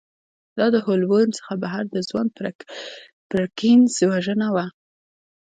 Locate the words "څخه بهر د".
1.39-1.95